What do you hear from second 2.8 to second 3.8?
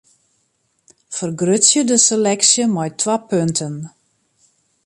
twa punten.